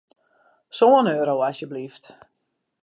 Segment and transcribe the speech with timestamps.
[0.77, 2.03] Sân euro, asjeblyft.